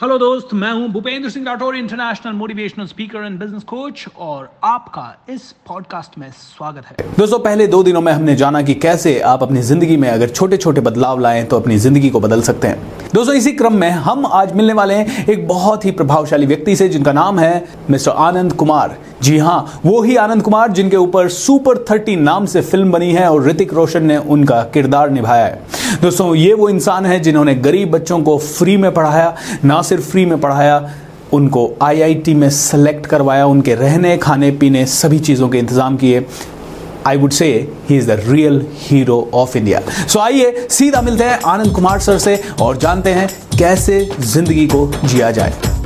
[0.00, 5.02] Hello दोस्त, मैं हूँ Bhupendra Singh Rathore international motivational speaker and business coach और आपका
[5.30, 9.42] इस पॉडकास्ट में स्वागत है। दोस्तों, पहले दो दिनों में हमने जाना कि कैसे आप
[9.42, 13.10] अपनी ज़िंदगी में अगर छोटे छोटे बदलाव लाएँ तो अपनी ज़िंदगी को बदल सकते हैं।
[13.14, 16.88] दोस्तों, इसी क्रम में हम आज मिलने वाले हैं एक बहुत ही प्रभावशाली व्यक्ति से,
[16.88, 21.78] जिनका नाम है मिस्टर आनंद कुमार। जी हाँ वो ही आनंद कुमार, जिनके ऊपर सुपर
[21.90, 26.34] थर्टी नाम से फ़िल्म बनी है और ऋतिक रोशन ने उनका किरदार निभाया है। दोस्तों,
[26.34, 29.34] ये वो इंसान है जिन्होंने गरीब बच्चों को फ्री में पढ़ाया,
[29.64, 30.90] ना सिर्फ़ फ्री में पढ़ाया,
[31.32, 36.24] उनको आईआईटी में सेलेक्ट करवाया, उनके रहने, खाने, पीने, सभी चीज़ों के इंतज़ाम किए।
[37.06, 37.46] I would say
[37.88, 42.18] he is the real hero of India so आइए, सीधा मिलते हैं आनंद कुमार सर
[42.18, 45.77] से और जानते हैं कैसे ज़िंदगी को जिया जाए।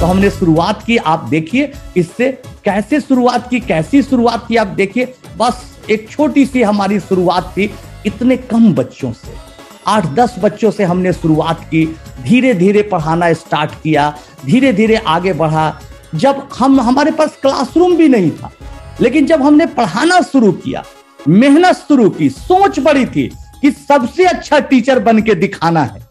[0.00, 2.30] तो हमने शुरुआत की, आप देखिए इससे
[2.64, 7.70] कैसे शुरुआत की, कैसी शुरुआत की, आप देखिए। बस एक छोटी सी हमारी शुरुआत थी
[8.06, 9.34] इतने कम बच्चों से।
[9.86, 11.84] आठ, दस बच्चों से हमने शुरुआत की
[12.22, 14.12] धीरे धीरे पढ़ाना स्टार्ट किया
[14.46, 15.80] धीरे धीरे आगे बढ़ा।
[16.14, 18.50] जब हम, हमारे पास क्लासरूम भी नहीं था,
[19.00, 20.84] लेकिन जब हमने पढ़ाना शुरू किया,
[21.28, 23.30] मेहनत शुरू की, सोच बड़ी थी
[23.62, 26.08] कि सबसे अच्छा टीचर बन के दिखाना है।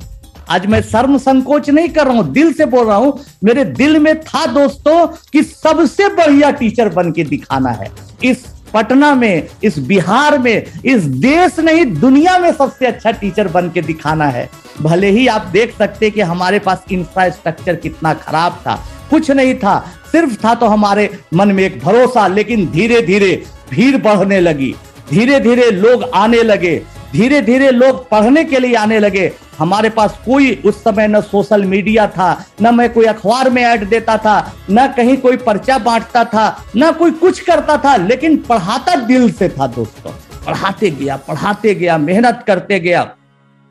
[0.50, 4.00] आज मैं शर्म संकोच नहीं कर रहा हूँ, दिल से बोल रहा हूँ, मेरे दिल
[4.00, 7.92] में था दोस्तों कि सबसे बढ़िया टीचर बन के दिखाना है।
[8.24, 13.70] इस पटना में, इस बिहार में, इस देश नहीं, दुनिया में सबसे अच्छा टीचर बन
[13.70, 14.50] के दिखाना है।
[14.82, 18.76] भले ही आप देख सकते कि हमारे पास इंफ्रास्ट्रक्चर कितना खराब था,
[19.10, 19.80] कुछ नहीं था,
[20.12, 23.32] सिर्फ़ था तो हमारे मन में एक भरोसा, लेकिन धीरे धीरे
[23.72, 24.76] भीड़ बढ़ने लगी।
[25.10, 26.82] धीरे धीरे लोग आने लगे।
[27.14, 31.64] धीरे धीरे लोग पढ़ने के लिए आने लगे। हमारे पास कोई उस समय न सोशल
[31.66, 36.24] मीडिया था, न मैं कोई अखबार में ऐड देता था, न कहीं कोई पर्चा बांटता
[36.24, 40.12] था, न कोई कुछ करता था, लेकिन पढ़ाता दिल से था दोस्तों।
[40.46, 43.02] पढ़ाते गया पढ़ाते गया, मेहनत करते गया।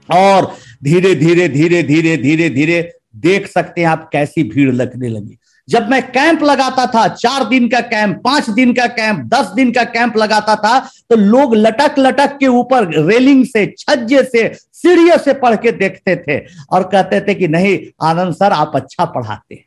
[0.09, 0.53] और
[0.85, 5.39] धीरे धीरे धीरे धीरे धीरे धीरे देख सकते हैं आप कैसी भीड़ लगने लगी।
[5.69, 9.73] जब मैं कैंप लगाता था, चार दिन का कैंप, पाँच दिन का कैंप, दस दिन
[9.73, 10.79] का कैंप लगाता था
[11.11, 16.17] तो लोग लटक लटक के ऊपर रेलिंग से, छज्जे से, सीढ़ियों से पढ़ के देखते
[16.19, 16.39] थे
[16.71, 19.65] और कहते थे कि नहीं, आनंद सर, आप अच्छा पढ़ाते हैं।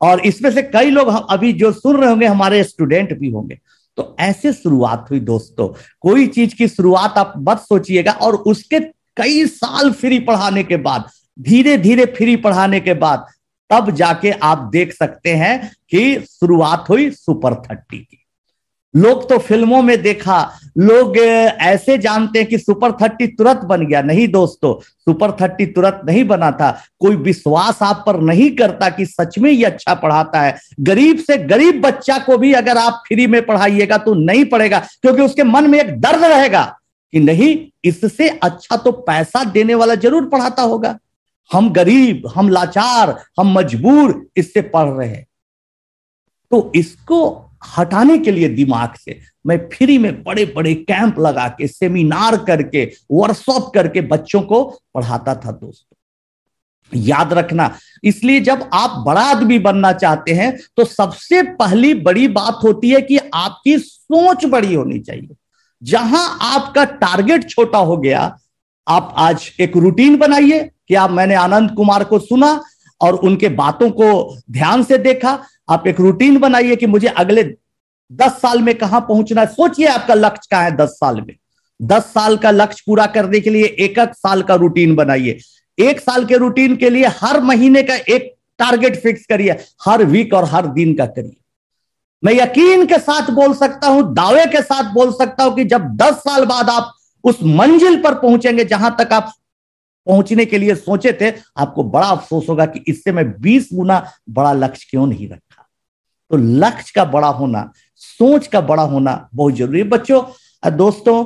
[0.00, 3.58] और इसमें से कई लोग हम अभी जो सुन रहे होंगे, हमारे स्टूडेंट भी होंगे।
[3.98, 5.68] तो ऐसे शुरुआत हुई दोस्तों।
[6.00, 8.80] कोई चीज़ की शुरुआत आप मत सोचिएगा और उसके
[9.16, 13.26] कई साल फ्री पढ़ाने के बाद धीरे धीरे फ्री पढ़ाने के बाद
[13.70, 15.58] तब जाके आप देख सकते हैं
[15.90, 18.18] कि शुरुआत हुई सुपर थर्टी की।
[18.94, 20.38] लोग तो फ़िल्मों में देखा,
[20.78, 26.00] लोग ऐसे जानते हैं कि सुपर थर्टी तुरंत बन गया। नहीं दोस्तों, सुपर थर्टी तुरंत
[26.06, 30.40] नहीं बना था। कोई विश्वास आप पर नहीं करता कि सच में ये अच्छा पढ़ाता
[30.40, 34.78] है। गरीब से गरीब बच्चा को भी अगर आप फ्री में पढ़ाइएगा तो नहीं पढ़ेगा,
[35.02, 36.64] क्योंकि उसके मन में एक दर्द रहेगा
[37.12, 40.98] कि नहीं, इससे अच्छा तो पैसा देने वाला ज़रूर पढ़ाता होगा।
[41.50, 45.26] हम गरीब, हम लाचार, हम मजबूर, इससे पढ़ रहे हैं।
[46.52, 47.24] तो इसको
[47.76, 52.84] हटाने के लिए दिमाग से मैं फ्री में बड़े बड़े कैंप लगा के, सेमिनार करके
[53.12, 54.62] वर्कशॉप करके बच्चों को
[54.94, 55.94] पढ़ाता था दोस्तों।
[56.92, 57.70] याद रखना,
[58.04, 63.00] इसलिए जब आप बड़ा आदमी बनना चाहते हैं तो सबसे पहली बड़ी बात होती है
[63.02, 65.36] कि आपकी सोच बड़ी होनी चाहिए।
[65.82, 68.38] जहाँ आपका टारगेट छोटा हो गया,
[68.86, 72.60] आप आज एक रूटीन बनाइए कि आप मैंने आनंद कुमार को सुना
[73.00, 75.38] और उनके बातों को ध्यान से देखा।
[75.70, 77.42] आप एक रूटीन बनाइए कि मुझे अगले
[78.10, 81.34] दस साल में कहाँ पहुँचना है। सोचिए आपका लक्ष्य कहा है दस साल में।
[81.80, 85.38] दस साल का लक्ष्य पूरा करने के लिए एक एक साल का रूटीन बनाइए।
[85.78, 90.34] एक साल के रूटीन के लिए हर महीने का एक टारगेट फिक्स करिए। हर वीक
[90.34, 91.36] और हर दिन का करिए।
[92.22, 95.88] मैं यकीन के साथ बोल सकता हूँ, दावे के साथ बोल सकता हूँ कि जब
[95.96, 96.92] दस साल बाद आप
[97.24, 99.32] उस मंजिल पर पहुँचेंगे जहाँ तक आप
[100.06, 104.52] पहुँचने के लिए सोचे थे, आपको बड़ा अफसोस होगा कि इससे मैं बीस गुना बड़ा
[104.54, 105.66] लक्ष्य क्यों नहीं रखा।
[106.30, 110.22] तो लक्ष्य का बड़ा होना, सोच का बड़ा होना बहुत ज़रूरी है। बच्चों
[110.76, 111.24] दोस्तों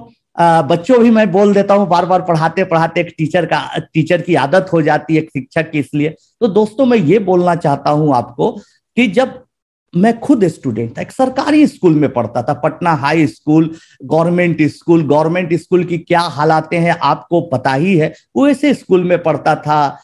[0.67, 4.35] बच्चों भी मैं बोल देता हूँ बार बार पढ़ाते पढ़ाते एक टीचर का, टीचर की
[4.37, 8.15] आदत हो जाती है, एक शिक्षक की इसलिए। तो दोस्तों, मैं ये बोलना चाहता हूँ
[8.17, 8.50] आपको
[8.97, 9.43] कि जब
[9.95, 15.03] मैं खुद स्टूडेंट था, एक सरकारी स्कूल में पढ़ता था, Patna high school, government school
[15.09, 19.55] government school की क्या हालातें हैं आपको पता ही है। वो ऐसे स्कूल में पढ़ता
[19.55, 19.99] था,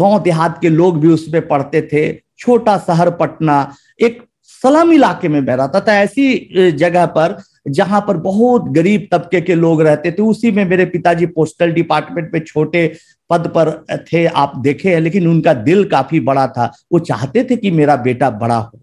[0.00, 5.40] गाँव देहात के लोग भी उसमें पढ़ते थे। छोटा शहर पटना, एक सलाम इलाके में
[5.40, 7.36] मैं रहता था ऐसी जगह पर,
[7.68, 12.30] जहाँ पर बहुत गरीब तबके के लोग रहते थे, उसी में मेरे पिताजी पोस्टल डिपार्टमेंट
[12.34, 12.86] में छोटे
[13.30, 17.56] पद पर थे, आप देखे हैं, लेकिन उनका दिल काफ़ी बड़ा था। वो चाहते थे
[17.56, 18.80] कि मेरा बेटा बड़ा हो।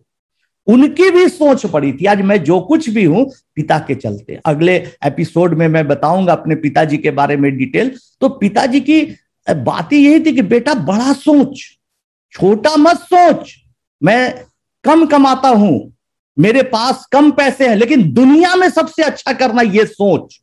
[0.67, 4.75] उनकी भी सोच पड़ी थी। आज मैं जो कुछ भी हूँ, पिता के चलते। अगले
[5.03, 9.15] एपिसोड में मैं बताऊँगा अपने पिताजी के बारे में डिटेल। तो पिताजी की
[9.55, 11.61] बात ही यही थी कि, बेटा, बड़ा सोच।
[12.31, 13.55] छोटा मत सोच।
[14.03, 14.45] मैं
[14.83, 15.93] कम कमाता हूँ।
[16.39, 20.39] मेरे पास कम पैसे हैं, लेकिन दुनिया में सबसे अच्छा करना यह सोच।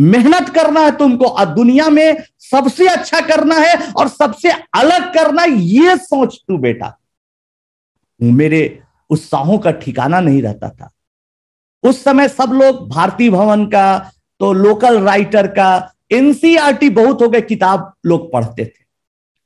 [0.00, 5.44] मेहनत करना है तुमको। और दुनिया में सबसे अच्छा करना है और सबसे अलग करना
[5.44, 6.98] ये सोच तू, बेटा।
[8.22, 8.80] मेरे
[9.10, 10.90] उत्साहों का ठिकाना नहीं रहता था।
[11.84, 13.98] उस समय सब लोग भारतीय भवन का
[14.40, 18.84] तो लोकल राइटर का एनसीआरटी बहुत हो गए, किताब लोग पढ़ते थे।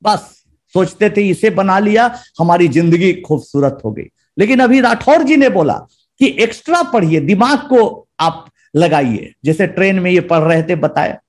[0.01, 0.43] बस,
[0.75, 2.05] सोचते थे, इसे बना लिया,
[2.39, 4.05] हमारी ज़िंदगी खूबसूरत हो गई।
[4.37, 5.73] लेकिन अभी राठौर जी ने बोला
[6.21, 8.45] कि एक्स्ट्रा पढ़िए, दिमाग को आप
[8.75, 11.19] लगाइए। जैसे ट्रेन में ये पढ़ रहे थे, बताया।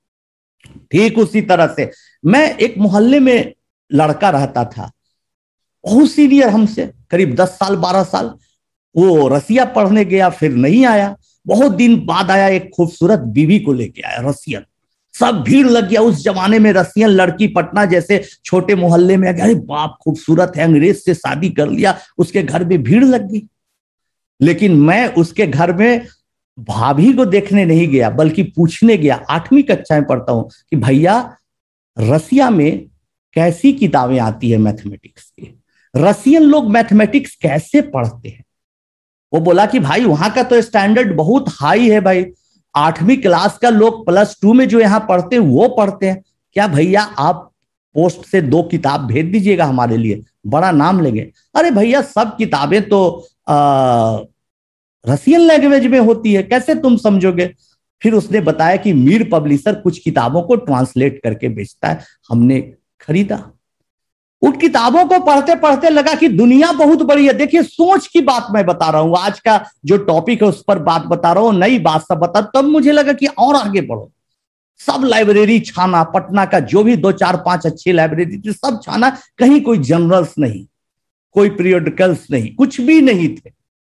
[0.91, 1.91] ठीक उसी तरह से।
[2.23, 3.53] मैं एक मोहल्ले में
[3.91, 4.91] लड़का रहता था।
[5.85, 8.33] बहुत सीनियर हमसे, करीब दस साल, बारह साल।
[8.97, 11.17] वो रसिया पढ़ने गया, फिर नहीं आया।
[11.47, 14.61] बहुत दिन बाद आया एक खूबसूरत बीवी को लेके आया, रसियन।
[15.19, 19.55] सब भीड़ लग गया उस जमाने में, रसियन लड़की पटना जैसे छोटे मोहल्ले में अरे
[19.55, 23.47] बाप, खूबसूरत है, अंग्रेज़ से शादी कर लिया, उसके घर में भीड़ लग गई।
[24.41, 26.05] लेकिन मैं उसके घर में
[26.59, 31.37] भाभी को देखने नहीं गया, बल्कि पूछने गया। आठवीं कक्षा में पढ़ता हूँ कि भैया,
[31.99, 32.85] रसिया में
[33.33, 35.61] कैसी किताबें आती है मैथमेटिक्स की?
[35.97, 38.43] रसियन लोग मैथमेटिक्स कैसे पढ़ते हैं?
[39.33, 42.25] वो बोला कि भाई, वहाँ का तो स्टैंडर्ड बहुत हाई है भाई।
[42.75, 46.67] आठवीं क्लास का लोग प्लस टू में जो यहाँ पढ़ते हैं, वो पढ़ते हैं। क्या
[46.67, 47.51] भैया, आप
[47.95, 50.23] पोस्ट से दो किताब भेज दीजिएगा हमारे लिए?
[50.47, 53.27] बड़ा नाम लेंगे। अरे भैया, सब किताबें तो
[55.09, 57.53] रसियन लैंग्वेज में होती है। कैसे तुम समझोगे?
[58.01, 61.99] फिर उसने बताया कि मीर पब्लिशर कुछ किताबों को ट्रांसलेट करके बेचता है।
[62.29, 62.59] हमने
[63.01, 63.51] खरीदा।
[64.41, 68.47] उन किताबों को पढ़ते पढ़ते लगा कि दुनिया बहुत बड़ी है। देखिए, सोच की बात
[68.51, 71.53] मैं बता रहा हूँ। आज का जो टॉपिक है, उस पर बात बता रहा हूँ,
[71.53, 74.11] नई बात सब बता तब मुझे लगा कि और आगे बढ़ो।
[74.79, 79.09] सब लाइब्रेरी छाना, पटना का जो भी दो, चार, पाँच अच्छी लाइब्रेरी थी, सब छाना,
[79.37, 80.65] कहीं कोई जनरल्स नहीं,
[81.35, 83.51] कोई पीरियडिकल्स नहीं, कुछ भी नहीं थे।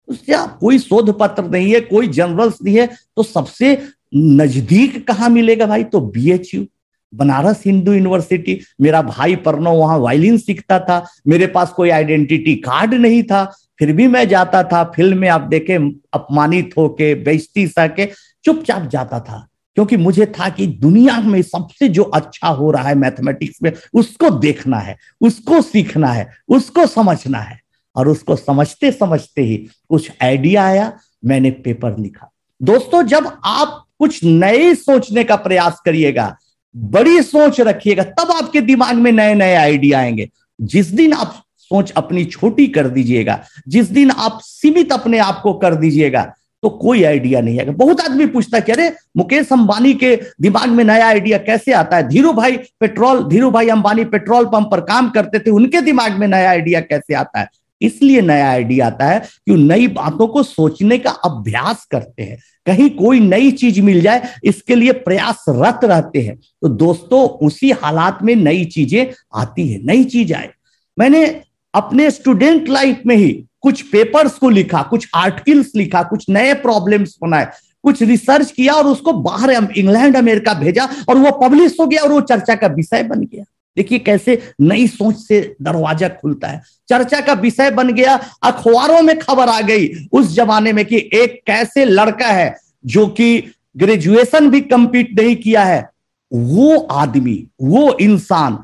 [0.07, 3.77] उससे कोई शोध पत्र नहीं है, कोई जनरल्स नहीं है तो सबसे
[4.13, 5.83] नज़दीक कहा मिलेगा भाई?
[5.83, 6.65] तो बीएचयू
[7.13, 12.93] बनारस हिंदू यूनिवर्सिटी, मेरा भाई परनो वहाँ वायलिन सीखता था, मेरे पास कोई आइडेंटिटी कार्ड
[12.93, 15.75] नहीं था, फिर भी मैं जाता था, फ़िल्म में आप देखे,
[16.13, 18.05] अपमानित होके, बेइज्जती के
[18.45, 22.95] चुपचाप जाता था, क्योंकि मुझे था कि दुनिया में सबसे जो अच्छा हो रहा है
[22.95, 27.59] मैथमेटिक्स में, उसको देखना है, उसको सीखना है, उसको समझना है,
[27.95, 29.57] और उसको समझते समझते ही
[29.89, 32.31] कुछ आइडिया आया, मैंने पेपर लिखा।
[32.61, 36.37] दोस्तों, जब आप कुछ नए सोचने का प्रयास करिएगा
[36.75, 40.29] बड़ी सोच रखिएगा, तब आपके दिमाग में नए नए आइडिया आएँगे।
[40.61, 45.53] जिस दिन आप सोच अपनी छोटी कर दीजिएगा, जिस दिन आप सीमित अपने आप को
[45.53, 46.33] कर दीजिएगा
[46.63, 50.69] तो कोई आइडिया नहीं आएगा। बहुत आदमी पूछता है कि, अरे, मुकेश अंबानी के दिमाग
[50.69, 52.07] में नया आइडिया कैसे आता है?
[52.07, 56.27] धीरू भाई पेट्रोल, धीरू भाई अंबानी पेट्रोल पंप पर काम करते थे, उनके दिमाग में
[56.27, 57.47] नया आइडिया कैसे आता है?
[57.81, 62.89] इसलिए नया आइडिया आता है कि नई बातों को सोचने का अभ्यास करते हैं। कहीं
[62.89, 68.35] कोई नई चीज़ मिल जाए, इसके लिए प्रयासरत रहते हैं। तो दोस्तों, उसी हालात में
[68.35, 70.49] नई चीज़ें आती है, नई चीज़ आए।
[70.97, 71.25] मैंने
[71.73, 73.31] अपने स्टूडेंट लाइफ में ही
[73.61, 77.47] कुछ पेपर्स को लिखा, कुछ आर्टिकल्स लिखा, कुछ नए प्रॉब्लम्स बनाए,
[77.83, 82.11] कुछ रिसर्च किया और उसको बाहर इंग्लैंड, अमेरिका भेजा और वो पब्लिश हो गया और
[82.11, 83.43] वो चर्चा का विषय बन गया।
[83.77, 89.17] देखिए कैसे नई सोच से दरवाज़ा खुलता है। चर्चा का विषय बन गया, अखबारों में
[89.19, 94.61] खबर आ गई उस जमाने में कि एक कैसे लड़का है जो कि ग्रेजुएशन भी
[94.61, 95.89] कंप्लीट नहीं किया है।
[96.31, 98.57] वो आदमी, वो इंसान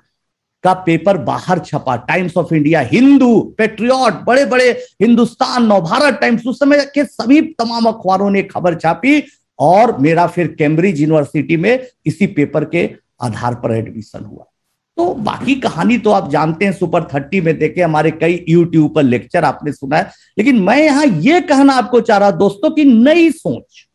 [0.63, 4.69] का पेपर बाहर छपा। Times of India, Hindu, Patriot बड़े बड़े
[5.01, 9.23] हिंदुस्तान नवभारत टाइम्स, उस समय के सभी तमाम अखबारों ने खबर छापी
[9.59, 12.89] और मेरा फिर कैम्ब्रिज यूनिवर्सिटी में इसी पेपर के
[13.21, 14.45] आधार पर एडमिशन हुआ।
[14.97, 19.03] तो बाकी कहानी तो आप जानते हैं, सुपर थर्टी में देखे हमारे कई यूट्यूब पर
[19.03, 23.29] लेक्चर आपने सुना है। लेकिन मैं यहाँ यह कहना आपको चाह रहा, दोस्तों, की नई
[23.31, 23.85] सोच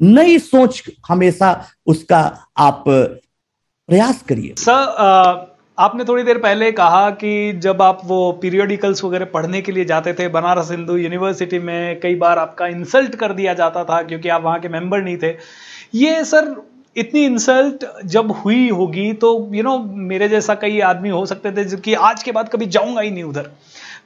[0.00, 1.50] नई सोच हमेशा
[1.86, 2.20] उसका
[2.56, 9.24] आप प्रयास करिए। सर आपने थोड़ी देर पहले कहा कि जब आप वो पीरियोडिकल्स वगैरह
[9.24, 13.54] पढ़ने के लिए जाते थे, बनारस हिंदू यूनिवर्सिटी में कई बार आपका इंसल्ट कर दिया
[13.54, 15.30] जाता था क्योंकि आप वहाँ के मेंबर नहीं थे।
[15.94, 16.54] ये, सर
[16.98, 21.24] इतनी इंसल्ट जब हुई होगी तो यू you नो know, मेरे जैसा कई आदमी हो
[21.26, 23.50] सकते थे जो कि आज के बाद कभी जाऊँगा ही नहीं उधर।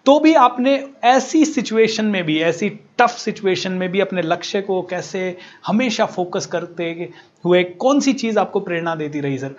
[0.07, 0.73] तो भी आपने
[1.05, 2.69] ऐसी सिचुएशन में भी ऐसी
[2.99, 7.09] टफ सिचुएशन में भी अपने लक्ष्य को कैसे हमेशा फोकस करते
[7.45, 9.55] हुए कौन सी चीज़ आपको प्रेरणा देती रही सर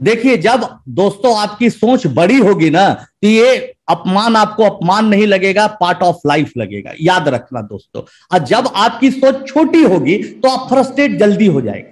[0.00, 3.56] देखिए जब दोस्तों आपकी सोच बड़ी होगी ना तो ये
[3.88, 9.10] अपमान आपको अपमान नहीं लगेगा पार्ट ऑफ़ लाइफ लगेगा। याद रखना दोस्तों। और जब आपकी
[9.10, 11.89] सोच छोटी होगी तो आप फ्रस्ट्रेट जल्दी हो जाएगा।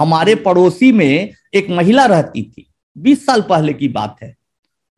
[0.00, 2.66] हमारे पड़ोसी में एक महिला रहती थी।
[2.98, 4.36] बीस साल पहले की बात है।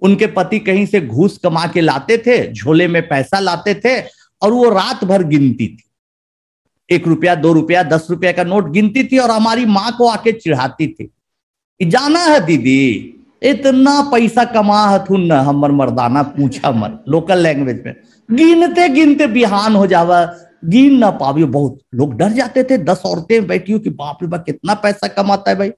[0.03, 4.01] उनके पति कहीं से घूस कमा के लाते थे, झोले में पैसा लाते थे
[4.43, 5.85] और वो रात भर गिनती थी।
[6.91, 10.33] एक रुपया, दो रुपया, दस रुपया का नोट गिनती थी और हमारी माँ को आके
[10.33, 11.11] चिढ़ाती थी।
[11.83, 17.95] जाना है दीदी, इतना पैसा कमा हथुन न, हमर मर्दाना, पूछा मर लोकल लैंग्वेज में।
[18.31, 20.35] गिनते गिनते बिहान हो जावा।
[20.65, 24.45] गिन ना पावियो बहुत लोग डर जाते थे। दस औरतें बैठी कि बाप रे बाप,
[24.45, 25.73] कितना पैसा कमाता है भाई।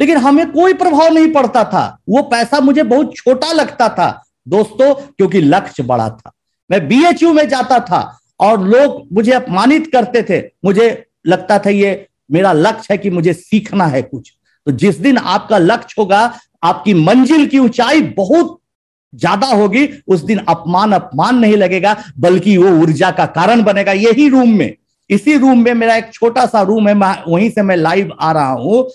[0.00, 4.94] लेकिन हमें कोई प्रभाव नहीं पड़ता था। वो पैसा मुझे बहुत छोटा लगता था, दोस्तों,
[4.94, 6.32] क्योंकि लक्ष्य बड़ा था।
[6.70, 12.08] मैं बीएचयू में जाता था और लोग मुझे अपमानित करते थे। मुझे लगता था ये
[12.30, 14.32] मेरा लक्ष्य है कि मुझे सीखना है कुछ।
[14.66, 18.60] तो जिस दिन आपका लक्ष्य होगा, आपकी मंजिल की ऊंचाई बहुत
[19.16, 24.28] ज़्यादा होगी, उस दिन अपमान अपमान नहीं लगेगा, बल्कि वो ऊर्जा का कारण बनेगा यही
[24.28, 24.74] रूम में।
[25.10, 28.52] इसी रूम में मेरा एक छोटा सा रूम है वहीं से मैं लाइव आ रहा
[28.52, 28.88] हूँ।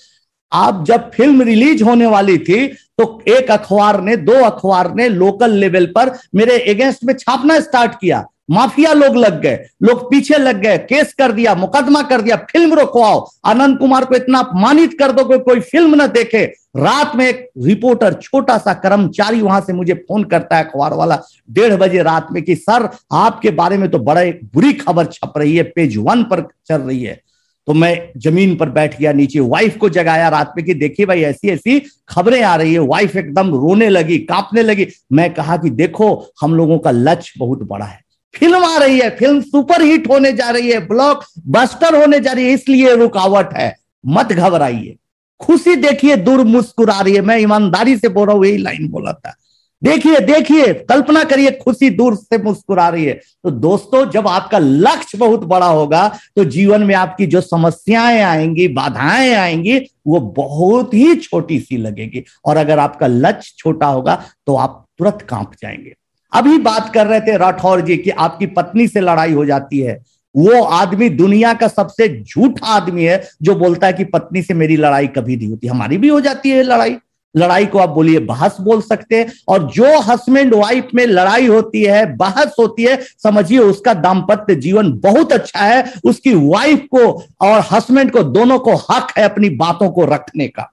[0.51, 5.51] आप जब फ़िल्म रिलीज़ होने वाली थी तो एक अखबार ने, दो अखबार ने लोकल
[5.53, 10.61] लेवल पर मेरे अगेंस्ट में छापना स्टार्ट किया। माफिया लोग लग गए, लोग पीछे लग
[10.61, 15.11] गए, केस कर दिया, मुकदमा कर दिया, फ़िल्म रोकवाओ आनंद कुमार को इतना अपमानित कर
[15.11, 16.43] दो कोई फ़िल्म न देखे।
[16.77, 21.19] रात में एक रिपोर्टर छोटा सा कर्मचारी वहाँ से मुझे फ़ोन करता है, अखबार वाला,
[21.51, 25.33] डेढ़ बजे रात में कि, सर, आपके बारे में तो बड़ा एक बुरी खबर छप
[25.37, 27.21] रही है, पेज वन पर चल रही है।
[27.67, 31.21] तो मैं ज़मीन पर बैठ गया, नीचे वाइफ को जगाया रात में कि, देखिए भाई
[31.21, 35.69] ऐसी ऐसी खबरें आ रही है। वाइफ एकदम रोने लगी, कांपने लगी। मैं कहा कि,
[35.69, 40.09] देखो, हम लोगों का लक्ष्य बहुत बड़ा है। फ़िल्म आ रही है, फ़िल्म सुपर हिट
[40.09, 44.95] होने जा रही है ब्लॉक बस्टर होने जा रही है, इसलिए रुकावट है। मत घबराइए।
[45.41, 49.13] खुशी देखिए, दूर मुस्कुरा रही है मैं ईमानदारी से बोल रहा हूँ, यही लाइन बोला
[49.13, 49.35] था।
[49.81, 55.17] देखिए देखिए, कल्पना करिए, खुशी दूर से मुस्कुरा रही है तो दोस्तों, जब आपका लक्ष्य
[55.17, 61.15] बहुत बड़ा होगा तो जीवन में आपकी जो समस्याएँ आएँगी, बाधाएँ आएँगी, वो बहुत ही
[61.15, 65.95] छोटी सी लगेगी। और अगर आपका लक्ष्य छोटा होगा तो आप तुरंत काँप जाएँगे।
[66.33, 69.99] अभी बात कर रहे थे राठौर जी की आपकी पत्नी से लड़ाई हो जाती है।
[70.35, 74.75] वो आदमी दुनिया का सबसे झूठा आदमी है जो बोलता है कि पत्नी से मेरी
[74.77, 76.97] लड़ाई कभी नहीं होती। हमारी भी हो जाती है लड़ाई।
[77.35, 81.83] लड़ाई को आप बोलिए, बहस बोल सकते हैं। और जो हस्बैंड वाइफ में लड़ाई होती
[81.83, 87.07] है, बहस होती है, समझिए उसका दाम्पत्य जीवन बहुत अच्छा है। उसकी वाइफ को
[87.41, 90.71] और हस्बैंड को दोनों को हक है अपनी बातों को रखने का।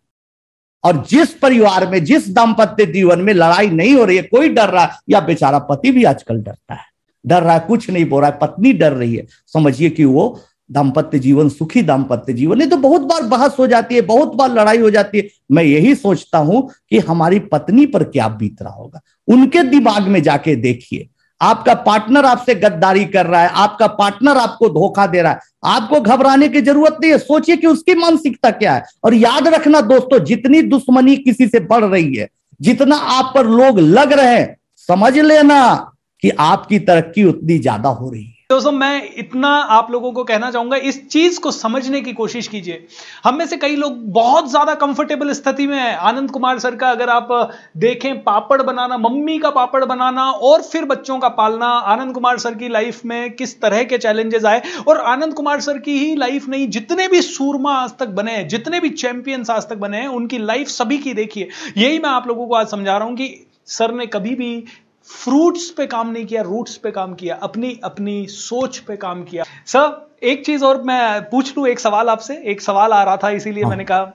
[0.85, 4.69] और जिस परिवार में, जिस दाम्पत्य जीवन में लड़ाई नहीं हो रही है, कोई डर
[4.69, 6.87] रहा है या बेचारा पति भी आजकल डरता है।
[7.27, 10.41] डर रहा है, कुछ नहीं बोल रहा है, पत्नी डर रही है। समझिए कि वो
[10.71, 14.51] दाम्पत्य जीवन, सुखी दाम्पत्य जीवन, नहीं तो बहुत बार बहस हो जाती है, बहुत बार
[14.51, 18.75] लड़ाई हो जाती है। मैं यही सोचता हूँ कि हमारी पत्नी पर क्या बीत रहा
[18.75, 21.09] होगा। उनके दिमाग में जाके देखिए
[21.41, 26.01] आपका पार्टनर आपसे गद्दारी कर रहा है, आपका पार्टनर आपको धोखा दे रहा है। आपको
[26.01, 30.19] घबराने की ज़रूरत नहीं है, सोचिए कि उसकी मानसिकता क्या है। और याद रखना दोस्तों,
[30.19, 32.29] जितनी दुश्मनी किसी से बढ़ रही है,
[32.61, 34.57] जितना आप पर लोग लग रहे हैं,
[34.89, 35.93] समझ लेना
[36.23, 40.51] कि आपकी तरक्की उतनी ज़्यादा हो रही है। दोस्तों, मैं इतना आप लोगों को कहना
[40.51, 42.87] चाहूँगा, इस चीज़ को समझने की कोशिश कीजिए।
[43.25, 46.91] हम में से कई लोग बहुत ज़्यादा कंफर्टेबल स्थिति में है। आनंद कुमार सर का
[46.91, 47.29] अगर आप
[47.77, 52.55] देखें, पापड़ बनाना, मम्मी का पापड़ बनाना और फिर बच्चों का पालना, आनंद कुमार सर
[52.55, 54.63] की लाइफ में किस तरह के चैलेंजेस आए?
[54.89, 58.49] और आनंद कुमार सर की ही लाइफ नहीं, जितने भी सूरमा आज तक बने हैं,
[58.49, 62.29] जितने भी चैंपियंस आज तक बने हैं, उनकी लाइफ सभी की देखिए। यही मैं आप
[62.29, 64.65] लोगों को आज समझा रहा हूँ कि सर ने कभी भी
[65.09, 69.45] फ्रूट्स पे काम नहीं किया रूट्स पे काम किया अपनी अपनी सोच पे काम किया।
[69.67, 73.31] सर एक चीज़ और मैं पूछ लू एक सवाल आपसे एक सवाल आ रहा था
[73.31, 74.13] इसीलिए हाँ। मैंने कहा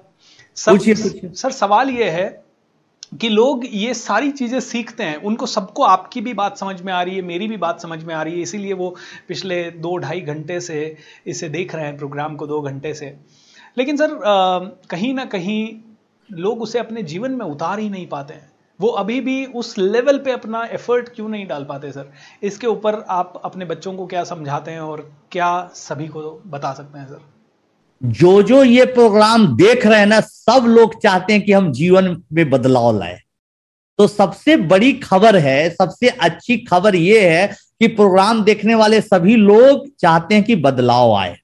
[0.58, 0.78] सर
[1.34, 2.28] सर सवाल ये है
[3.22, 7.02] कि लोग ये सारी चीज़ें सीखते हैं उनको सबको आपकी भी बात समझ में आ
[7.02, 8.96] रही है मेरी भी बात समझ में आ रही है इसीलिए वो
[9.28, 10.96] पिछले दो ढाई घंटे से
[11.28, 13.16] इसे देख रहे हैं प्रोग्राम को दो घंटे से।
[13.78, 14.60] लेकिन सर आ,
[14.90, 15.80] कहीं ना कहीं
[16.30, 18.52] लोग उसे अपने जीवन में उतार ही नहीं पाते हैं।
[18.84, 22.12] वो अभी भी उस लेवल पे अपना एफर्ट क्यों नहीं डाल पाते सर
[22.44, 27.00] इसके ऊपर आप अपने बच्चों को क्या समझाते हैं और क्या सभी को बता सकते
[27.00, 27.22] हैं सर
[28.02, 32.24] जो जो ये प्रोग्राम देख रहे हैं ना, सब लोग चाहते हैं कि हम जीवन
[32.34, 33.20] में बदलाव लाए।
[34.00, 37.48] तो सबसे बड़ी खबर है, सबसे अच्छी खबर यह है
[37.80, 41.38] कि प्रोग्राम देखने वाले सभी लोग चाहते हैं कि बदलाव आए।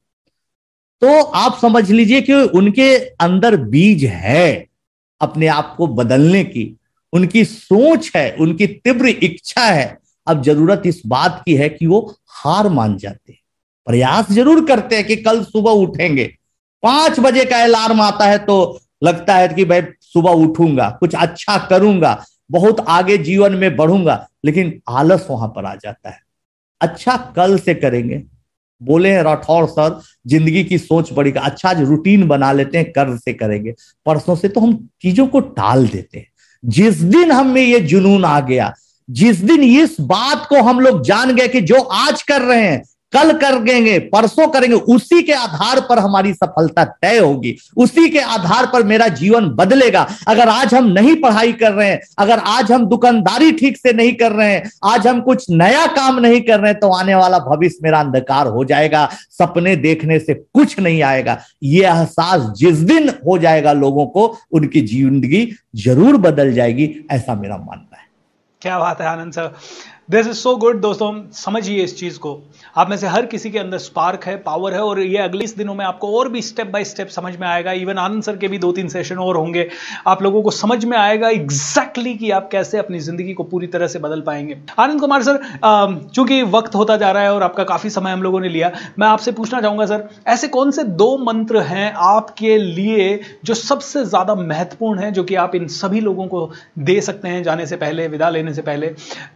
[1.01, 4.67] तो आप समझ लीजिए कि उनके अंदर बीज है
[5.21, 6.78] अपने आप को बदलने की।
[7.13, 9.97] उनकी सोच है, उनकी तीव्र इच्छा है।
[10.27, 11.99] अब ज़रूरत इस बात की है कि वो
[12.35, 13.39] हार मान जाते हैं।
[13.87, 16.25] प्रयास ज़रूर करते हैं कि कल सुबह उठेंगे।
[16.83, 21.57] पाँच बजे का अलार्म आता है तो लगता है कि भाई सुबह उठूँगा, कुछ अच्छा
[21.67, 26.19] करूँगा, बहुत आगे जीवन में बढ़ूँगा, लेकिन आलस वहाँ पर आ जाता है।
[26.81, 28.21] अच्छा कल से करेंगे।
[28.81, 32.91] बोले हैं, राठौर सर, ज़िंदगी की सोच बड़ी का अच्छा आज रूटीन बना लेते हैं
[32.91, 33.73] कर से करेंगे।
[34.05, 36.27] परसों से तो हम चीज़ों को टाल देते हैं।
[36.65, 38.73] जिस दिन हम में ये जुनून आ गया,
[39.09, 42.83] जिस दिन इस बात को हम लोग जान गए कि जो आज कर रहे हैं
[43.13, 48.65] कल करेंगे, परसों करेंगे, उसी के आधार पर हमारी सफलता तय होगी। उसी के आधार
[48.65, 52.85] पर मेरा जीवन बदलेगा। अगर आज हम नहीं पढ़ाई कर रहे हैं, अगर आज हम
[52.85, 56.71] दुकानदारी ठीक से नहीं कर रहे हैं, आज हम कुछ नया काम नहीं कर रहे
[56.71, 61.37] हैं तो आने वाला भविष्य मेरा अंधकार हो जाएगा, सपने देखने से कुछ नहीं आएगा।
[61.63, 65.47] ये एहसास जिस दिन हो जाएगा लोगों को, उनकी ज़िंदगी
[65.77, 68.07] ज़रूर बदल जाएगी, ऐसा मेरा मानना है।
[68.61, 69.53] क्या बात है, Anand sir.
[70.09, 72.31] This is so good दोस्तों समझिए इस चीज़ को।
[72.75, 75.73] आप में से हर किसी के अंदर स्पार्क है पावर है, और ये अगले दिनों
[75.75, 78.57] में आपको और भी स्टेप बाय स्टेप समझ में आएगा। इवन आनंद सर के भी
[78.57, 79.67] दो तीन सेशन और होंगे।
[80.07, 83.67] आप लोगों को समझ में आएगा एग्जैक्टली exactly कि आप कैसे अपनी ज़िंदगी को पूरी
[83.67, 85.39] तरह से बदल पाएँगे। आनंद कुमार सर
[86.15, 89.07] चूँकि वक्त होता जा रहा है और आपका काफ़ी समय हम लोगों ने लिया, मैं
[89.07, 94.35] आपसे पूछना चाहूँगा सर, ऐसे कौन से दो मंत्र हैं आपके लिए जो सबसे ज़्यादा
[94.35, 96.49] महत्वपूर्ण है, जो कि आप इन सभी लोगों को
[96.79, 98.87] दे सकते हैं जाने से पहले, विदा लेने से पहले,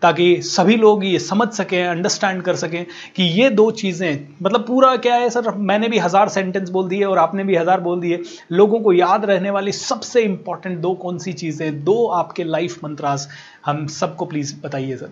[0.02, 4.96] ताकि सभी लोग ये समझ सकें अंडरस्टैंड कर सकें कि ये दो चीज़ें मतलब पूरा
[4.98, 5.50] क्या है सर?
[5.52, 9.26] मैंने भी हज़ार सेंटेंस बोल दिए और आपने भी हज़ार बोल दिए। लोगों को याद
[9.26, 11.84] रहने वाली सबसे इंपॉर्टेंट दो कौन सी चीज़ें?
[11.84, 13.28] दो आपके लाइफ मंत्रास
[13.66, 15.12] हम सबको प्लीज़ बताइए सर।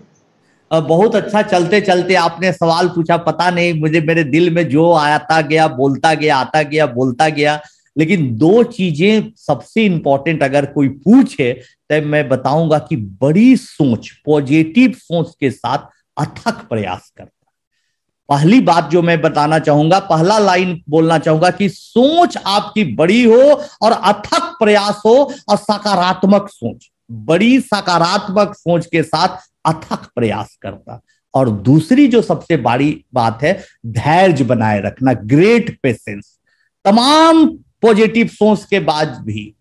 [0.72, 5.42] बहुत अच्छा चलते चलते आपने सवाल पूछा, पता नहीं, मुझे मेरे दिल में जो आता
[5.44, 7.60] गया, बोलता गया, आता गया, बोलता गया।
[7.96, 11.52] लेकिन दो चीज़ें सबसे इंपॉर्टेंट अगर कोई पूछे
[11.90, 17.30] तो मैं बताऊँगा कि बड़ी सोच पॉजिटिव सोच के साथ अथक प्रयास करता।
[18.30, 23.42] पहली बात जो मैं बताना चाहूँगा, पहला लाइन बोलना चाहूँगा कि सोच आपकी बड़ी हो
[23.82, 25.16] और अथक प्रयास हो
[25.50, 31.00] और सकारात्मक सोच। बड़ी सकारात्मक सोच के साथ अथक प्रयास करता।
[31.34, 33.54] और दूसरी जो सबसे बड़ी बात है,
[33.86, 36.38] धैर्य बनाए रखना ग्रेट पेशेंस
[36.86, 37.46] तमाम
[37.82, 39.56] पॉजिटिव सोच के बाद भी,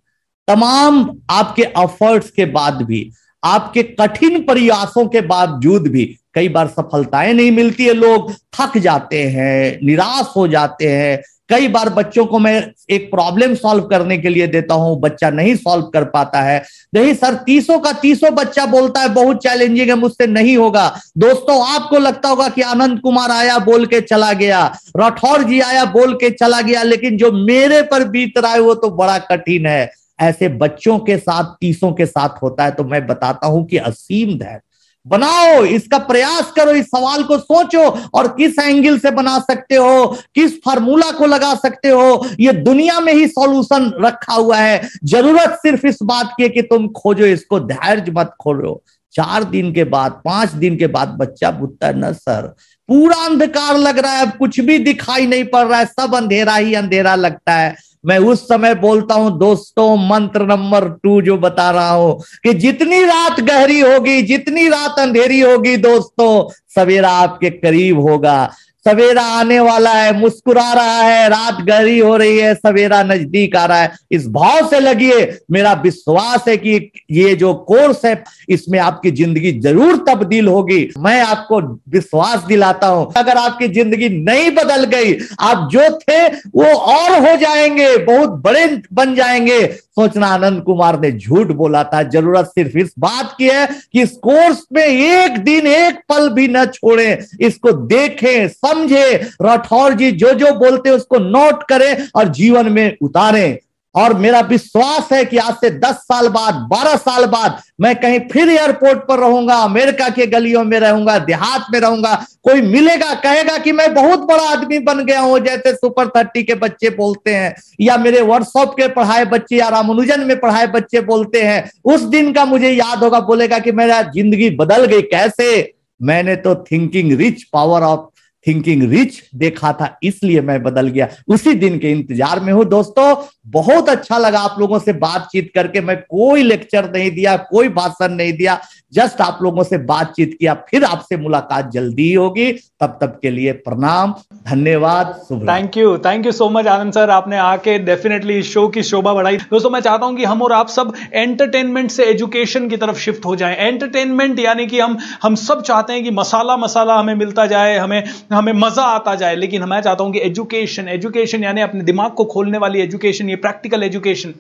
[0.49, 3.11] तमाम आपके एफर्ट्स के बाद भी,
[3.45, 9.23] आपके कठिन प्रयासों के बावजूद भी, कई बार सफलताएँ नहीं मिलती है लोग, थक जाते
[9.23, 14.29] हैं, निराश हो जाते हैं कई बार बच्चों को मैं एक प्रॉब्लम सॉल्व करने के
[14.29, 16.63] लिए देता हूँ, बच्चा नहीं सॉल्व कर पाता है।
[16.95, 21.61] नहीं, सर, तीसों का तीसों बच्चा बोलता है, बहुत चैलेंजिंग है, मुझसे नहीं होगा। दोस्तों,
[21.75, 24.65] आपको लगता होगा कि आनंद कुमार आया, बोल के चला गया।
[24.97, 28.75] राठौर जी आया, बोल के चला गया, लेकिन जो मेरे पर बीत रहा है, वो
[28.75, 33.07] तो बड़ा कठिन है। ऐसे बच्चों के साथ, तीसों के साथ होता है तो मैं
[33.07, 34.61] बताता हूँ कि असीम धैर्य
[35.07, 37.85] बनाओ, इसका प्रयास करो, इस सवाल को सोचो
[38.15, 43.01] और किस एंगल से बना सकते हो, किस फार्मूला को लगा सकते हो, ये दुनिया
[43.01, 47.25] में ही सॉल्यूशन रखा हुआ है। ज़रूरत सिर्फ़ इस बात की है कि तुम खोजो,
[47.25, 48.83] इसको धैर्य मत खोलो।
[49.15, 52.55] चार दिन के बाद, पाँच दिन के बाद बच्चा बुझता न सर,
[52.89, 56.55] पूरा अंधकार लग रहा है, अब कुछ भी दिखाई नहीं पड़ रहा है, सब अंधेरा
[56.55, 57.75] ही अंधेरा लगता है।
[58.07, 63.03] मैं उस समय बोलता हूँ, दोस्तों, मंत्र नंबर टू जो बता रहा हूँ कि जितनी
[63.03, 68.51] रात गहरी होगी, जितनी रात अंधेरी होगी, दोस्तों, सवेरा आपके करीब होगा।
[68.87, 73.65] सवेरा आने वाला है, मुस्कुरा रहा है, रात गहरी हो रही है, सवेरा नज़दीक आ
[73.65, 78.79] रहा है। इस भाव से लगिए, मेरा विश्वास है कि ये जो कोर्स है, इसमें
[78.79, 84.85] आपकी ज़िंदगी ज़रूर तब्दील होगी। मैं आपको विश्वास दिलाता हूँ, अगर आपकी ज़िंदगी नहीं बदल
[84.87, 89.61] गई, आप जो थे, वो और हो जाएँगे, बहुत बड़े बन जाएँगे।
[89.97, 94.11] सोचना आनंद कुमार ने झूठ बोला था। ज़रूरत सिर्फ़ इस बात की है कि इस
[94.23, 100.33] कोर्स में एक दिन एक पल भी न छोड़े। इसको देखें, समझे। राठौर जी जो
[100.35, 103.59] जो बोलते उसको नोट करें और जीवन में उतारें।
[103.95, 108.21] और मेरा विश्वास है कि आज से 10 साल बाद 12 साल बाद मैं कहीं
[108.33, 113.59] फिर एयरपोर्ट पर रहूँगा, अमेरिका के गलियों में रहूँगा, देहात में रहूँगा, कोई मिलेगा, कहेगा
[113.59, 117.55] कि मैं बहुत बड़ा आदमी बन गया हूँ, जैसे सुपर थर्टी के बच्चे बोलते हैं,
[117.81, 122.33] या मेरे वर्कशॉप के पढ़ाए बच्चे, या रामानुजन में पढ़ाए बच्चे बोलते हैं, उस दिन
[122.33, 125.73] का मुझे याद होगा, बोलेगा कि मेरा ज़िंदगी बदल गई, कैसे?
[126.03, 128.01] मैंने तो thinking rich power of
[128.47, 133.15] thinking rich देखा था, इसलिए मैं बदल गया। उसी दिन के इंतज़ार में हूँ, दोस्तों।
[133.49, 138.13] बहुत अच्छा लगा आप लोगों से बातचीत करके। मैं कोई लेक्चर नहीं दिया, कोई भाषण
[138.13, 138.59] नहीं दिया।
[138.93, 143.53] जस्ट आप लोगों से बातचीत किया, फिर आपसे मुलाकात जल्दी होगी। तब तक के लिए
[143.55, 144.15] प्रणाम,
[144.49, 148.83] धन्यवाद thank you thank you so much Anand sir आपने आके डेफिनेटली इस शो की
[148.83, 152.77] शोभा बढ़ाई। दोस्तों, मैं चाहता हूँ कि हम और आप सब एंटरटेनमेंट से एजुकेशन की
[152.77, 156.99] तरफ़ शिफ्ट हो जाए। एंटरटेनमेंट यानी कि हम हम सब चाहते हैं कि मसाला मसाला
[156.99, 161.45] हमें मिलता जाए, हमें हमें मज़ा आता जाए, लेकिन मैं चाहता हूँ कि एजुकेशन एजुकेशन
[161.45, 164.35] यानी अपने दिमाग को खोलने वाली एजुकेशन ये प्रैक्टिकल एजुकेशन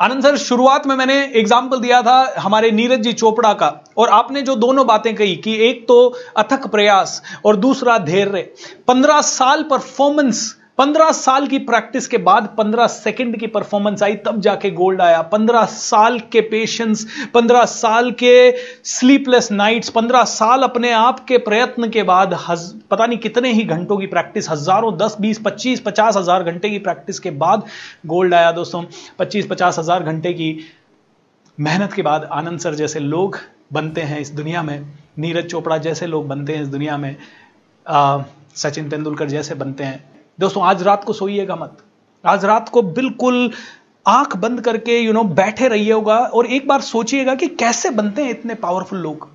[0.00, 4.42] आनंद सर, शुरुआत में मैंने एग्ज़ाम्पल दिया था हमारे नीरज जी चोपड़ा का, और आपने
[4.42, 5.98] जो दोनों बातें कही कि एक तो
[6.36, 8.42] अथक प्रयास और दूसरा धैर्य।
[8.88, 10.40] पंद्रह साल परफॉर्मेंस
[10.82, 15.20] पंद्रह साल की प्रैक्टिस के बाद पंद्रह सेकंड की परफॉर्मेंस आई तब जाके गोल्ड आया।
[15.24, 18.32] पंद्रह साल के पेशेंस पंद्रह साल के
[18.84, 23.64] स्लीपलेस नाइट्स पंद्रह साल अपने आप के प्रयत्न के बाद हज, पता नहीं कितने ही
[23.64, 27.66] घंटों की प्रैक्टिस हज़ारों दस बीस पच्चीस पचास हज़ार घंटे की प्रैक्टिस के बाद
[28.06, 28.84] गोल्ड आया दोस्तों।
[29.18, 30.52] पच्चीस पचास हज़ार घंटे की
[31.58, 33.38] मेहनत के बाद आनंद सर जैसे लोग
[33.72, 34.78] बनते हैं इस दुनिया में
[35.18, 37.14] नीरज चोपड़ा जैसे लोग बनते हैं इस दुनिया में
[37.86, 38.22] आ,
[38.56, 41.78] सचिन तेंदुलकर जैसे बनते हैं। दोस्तों आज रात को सोइएगा मत।
[42.24, 43.50] आज रात को बिल्कुल
[44.06, 47.90] आँख बंद करके यू you नो know, बैठे रहिएगा और एक बार सोचिएगा कि कैसे
[47.90, 49.28] बनते हैं इतने पावरफुल लोग।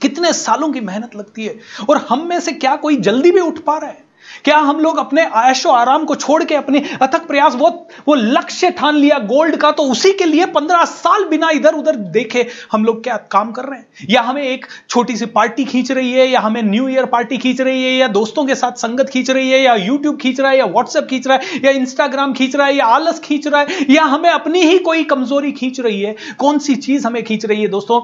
[0.00, 1.58] कितने सालों की मेहनत लगती है
[1.90, 4.03] और हम में से क्या कोई जल्दी भी उठ पा रहा है?
[4.44, 7.68] क्या हम लोग अपने ऐशो आराम को छोड़ के अपने अथक प्रयास, वो
[8.08, 11.96] वो लक्ष्य ठान लिया गोल्ड का तो उसी के लिए पंद्रह साल बिना इधर उधर
[11.96, 13.86] देखे हम लोग क्या काम कर रहे हैं?
[14.10, 17.60] या हमें एक छोटी सी पार्टी खींच रही है, या हमें न्यू ईयर पार्टी खींच
[17.60, 20.58] रही है, या दोस्तों के साथ संगत खींच रही है, या यूट्यूब खींच रहा है,
[20.58, 23.66] या व्हाट्सएप खींच रहा है, या इंस्टाग्राम खींच रहा है, या आलस खींच रहा है,
[23.90, 26.16] या हमें अपनी ही कोई कमज़ोरी खींच रही है?
[26.38, 28.03] कौन सी चीज़ हमें खींच रही है दोस्तों?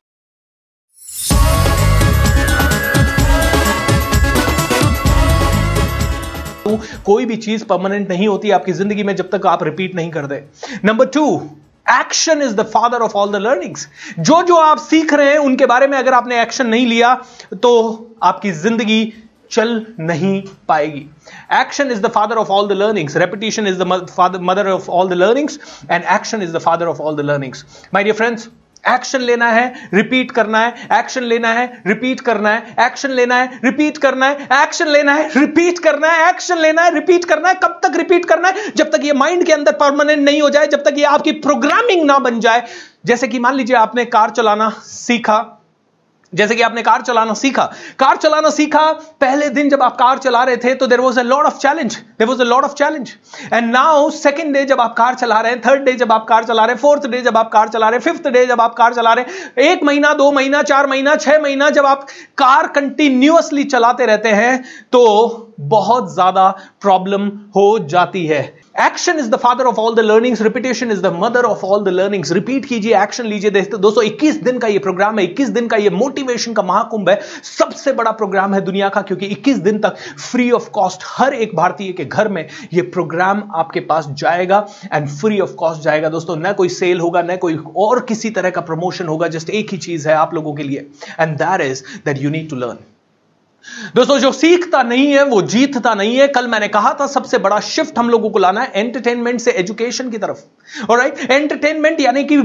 [7.06, 10.26] कोई भी चीज़ परमानेंट नहीं होती आपकी ज़िंदगी में जब तक आप रिपीट नहीं कर
[10.26, 10.42] दे।
[10.84, 11.24] Number two
[11.86, 13.88] action is the father of all the learnings
[14.20, 17.14] जो जो आप सीख रहे हैं, उनके बारे में अगर आपने एक्शन नहीं लिया
[17.62, 17.72] तो
[18.22, 19.12] आपकी ज़िंदगी
[19.50, 21.06] चल नहीं पाएगी।
[21.52, 25.12] Action is the father of all the learnings repetition is the mother of all the
[25.14, 25.58] learnings
[25.90, 28.48] and action is the father of all the learnings my dear friends
[28.88, 33.60] action लेना है रिपीट करना है एक्शन लेना है repeat करना है action लेना है
[33.64, 37.54] रिपीट करना है एक्शन लेना है रिपीट करना है एक्शन लेना है रिपीट करना है,
[37.54, 38.70] कब तक रिपीट करना है?
[38.76, 42.04] जब तक ये माइंड के अंदर परमानेंट नहीं हो जाए, जब तक ये आपकी प्रोग्रामिंग
[42.06, 42.66] ना बन जाए।
[43.06, 45.59] जैसे कि मान लीजिए आपने कार चलाना सीखा
[46.32, 47.64] जैसे कि आपने कार चलाना सीखा।
[47.98, 48.80] कार चलाना सीखा,
[49.20, 51.96] पहले दिन जब आप कार चला रहे थे तो there was a lot of challenge
[51.96, 53.12] there was a lot of challenge
[53.52, 56.44] and now second day जब आप कार चला रहे हैं थर्ड डे जब आप कार
[56.44, 58.74] चला रहे हैं फोर्थ डे जब आप कार चला रहे हैं फिफ्थ डे जब आप
[58.74, 62.06] कार चला रहे हैं, एक महीना, दो महीना, चार महीना, छह महीना जब आप
[62.38, 64.62] कार कंटिन्यूअसली चलाते रहते हैं
[64.92, 66.48] तो बहुत ज़्यादा
[66.80, 71.06] प्रॉब्लम हो जाती है। Action is the father of all the learnings repetition is the
[71.14, 74.78] mother of all the learnings repeat कीजिए एक्शन लीजिए। देखते दोस्तों 21 दिन का ये
[74.78, 78.88] प्रोग्राम है 21 दिन का ये मोटिवेशन का महाकुंभ है। सबसे बड़ा प्रोग्राम है दुनिया
[78.88, 82.82] का, क्योंकि 21 दिन तक फ्री ऑफ़ कॉस्ट हर एक भारतीय के घर में ये
[82.90, 87.36] प्रोग्राम आपके पास जाएगा एंड फ्री ऑफ़ कॉस्ट जाएगा। दोस्तों, न कोई सेल होगा, न
[87.36, 90.62] कोई और किसी तरह का प्रमोशन होगा जस्ट एक ही चीज़ है आप लोगों के
[90.62, 90.86] लिए।
[91.20, 92.78] And that is that you need to learn
[93.94, 97.58] दोस्तों, जो सीखता नहीं है, वो जीतता नहीं है। कल मैंने कहा था, सबसे बड़ा
[97.62, 102.36] शिफ्ट हम लोगों को लाना है एंटरटेनमेंट से एजुकेशन की तरफ़। और एंटरटेनमेंट यानी कि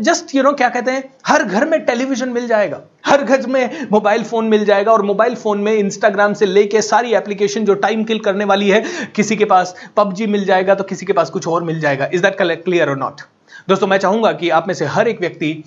[0.00, 1.04] जस्ट यू नो क्या कहते हैं?
[1.26, 5.34] हर घर में टेलीविज़न मिल जाएगा। हर घर में मोबाइल फ़ोन मिल जाएगा और मोबाइल
[5.36, 8.84] फ़ोन में इंस्टाग्राम से लेके सारी एप्लीकेशन जो टाइम किल करने वाली है,
[9.16, 12.22] किसी के पास पबजी मिल जाएगा तो किसी के पास कुछ और मिल जाएगा। Is
[12.22, 13.20] that collect clear or not
[13.68, 15.62] दोस्तों, मैं चाहूँगा कि आप में से हर एक व्यक्ति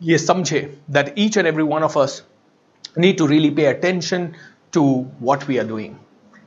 [0.00, 0.60] ये समझे
[0.90, 2.22] that each and every one of us
[2.98, 4.28] need to really pay attention
[4.72, 4.82] to
[5.20, 5.92] what we are doing.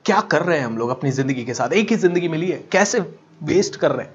[0.06, 1.74] क्या कर रहे हैं हम लोग अपनी ज़िंदगी के साथ?
[1.74, 3.00] एक ही ज़िंदगी मिली है। कैसे
[3.44, 4.14] वेस्ट कर रहे हैं?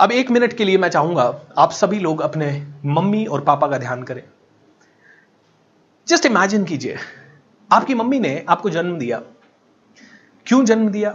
[0.00, 1.24] अब एक मिनट के लिए मैं चाहूँगा
[1.58, 2.50] आप सभी लोग अपने
[2.86, 4.22] मम्मी और पापा का ध्यान करें।
[6.08, 6.96] जस्ट इमेजिन कीजिए,
[7.70, 9.22] आपकी मम्मी ने आपको जन्म दिया।
[10.46, 11.14] क्यों जन्म दिया?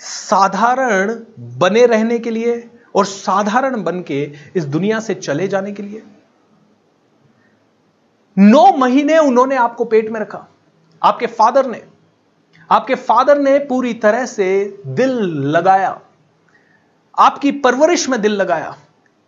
[0.00, 1.14] साधारण
[1.58, 4.20] बने रहने के लिए और साधारण बन के
[4.56, 6.02] इस दुनिया से चले जाने के लिए।
[8.36, 10.46] नौ महीने उन्होंने आपको पेट में रखा।
[11.02, 11.82] आपके फादर ने
[12.70, 15.10] आपके फादर ने पूरी तरह से दिल
[15.56, 16.00] लगाया।
[17.18, 18.76] आपकी परवरिश में दिल लगाया।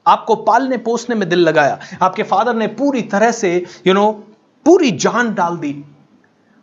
[0.06, 4.06] आपको पालने पोसने में दिल लगाया। आपके फादर ने पूरी तरह से यू you नो
[4.06, 5.84] know, पूरी जान डाल दी।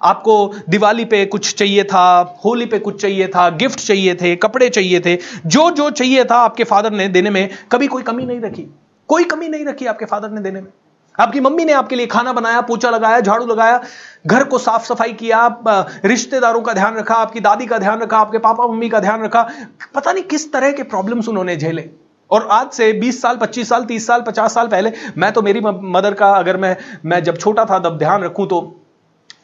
[0.01, 4.69] आपको दिवाली पे कुछ चाहिए था होली पे कुछ चाहिए था गिफ्ट चाहिए थे कपड़े
[4.69, 8.41] चाहिए थे जो जो चाहिए था आपके फादर ने देने में कभी कोई कमी नहीं
[8.41, 8.67] रखी।
[9.07, 10.71] कोई कमी नहीं रखी आपके फादर ने देने में।
[11.19, 13.81] आपकी मम्मी ने आपके लिए खाना बनाया पोचा लगाया, झाड़ू लगाया,
[14.27, 15.47] घर को साफ़ सफ़ाई किया
[16.05, 19.47] रिश्तेदारों का ध्यान रखा, आपकी दादी का ध्यान रखा, आपके पापा मम्मी का ध्यान रखा,
[19.95, 21.89] पता नहीं किस तरह के प्रॉब्लम्स उन्होंने झेले।
[22.29, 25.61] और आज से 20 साल 25 साल 30 साल 50 साल पहले मैं तो मेरी
[25.63, 26.75] मदर का अगर मैं
[27.05, 28.59] मैं जब छोटा था तब ध्यान रखूँ तो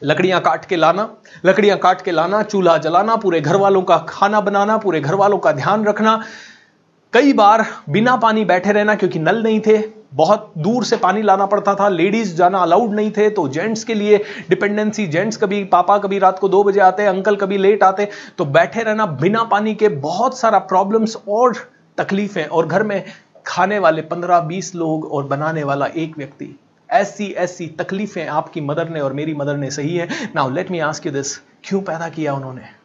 [0.04, 1.08] लकड़ियाँ काट के लाना,
[1.46, 5.38] लकड़ियाँ काट के लाना, चूल्हा जलाना, पूरे घर वालों का खाना बनाना, पूरे घर वालों
[5.38, 6.20] का ध्यान रखना।
[7.12, 11.46] कई बार बिना पानी बैठे रहना क्योंकि नल नहीं थे बहुत दूर से पानी लाना
[11.46, 14.18] पड़ता था। लेडीज़ जाना अलाउड नहीं थे तो जेंट्स के लिए
[14.50, 18.44] डिपेंडेंसी जेंट्स कभी, पापा कभी रात को दो बजे आते, अंकल कभी लेट आते तो
[18.46, 21.54] बैठे रहना बिना पानी के बहुत सारा प्रॉब्लम्स और
[21.98, 23.02] तकलीफें और घर में
[23.46, 26.54] खाने वाले पंद्रह बीस लोग और बनाने वाला एक व्यक्ति।
[26.88, 30.78] ऐसी ऐसी तकलीफें आपकी मदर ने और मेरी मदर ने सही है। Now let me
[30.80, 32.81] ask you this क्यों पैदा किया उन्होंने?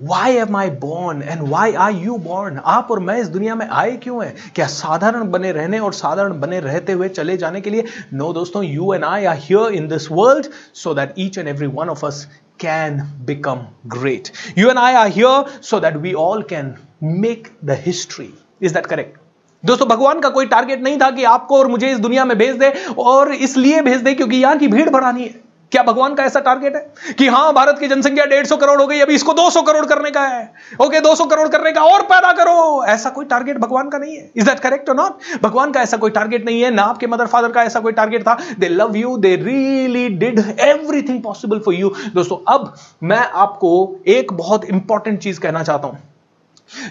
[0.00, 3.66] Why am I born and why are you born आप और मैं इस दुनिया में
[3.66, 4.34] आए क्यों हैं?
[4.54, 7.84] क्या साधारण बने रहने और साधारण बने रहते हुए चले जाने के लिए?
[8.12, 11.48] नो no, दोस्तों you and I are here in this world so that each and
[11.48, 12.24] every one of us
[12.60, 17.78] can become great you and I are here so that we all can make the
[17.86, 19.18] history is that correct
[19.64, 22.56] दोस्तों भगवान का कोई target नहीं था कि आपको और मुझे इस दुनिया में भेज
[22.56, 26.40] दे और इसलिए भेज दे क्योंकि यहाँ की भीड़ बढ़ानी है। क्या भगवान का ऐसा
[26.40, 27.14] टारगेट है?
[27.14, 30.10] कि हाँ, भारत की जनसंख्या डेढ़ सौ करोड़ हो गई, अभी इसको 200 करोड़ करने
[30.10, 33.98] का है। ओके 200 करोड़ करने का और पैदा करो। ऐसा कोई टारगेट भगवान का
[33.98, 36.82] नहीं है। Is that correct or not भगवान का ऐसा कोई टारगेट नहीं है, ना
[36.82, 41.22] आपके मदर फादर का ऐसा कोई टारगेट था। They love you they really did everything
[41.22, 45.98] possible for you दोस्तों, अब मैं आपको एक बहुत इंपॉर्टेंट चीज़ कहना चाहता हूँ।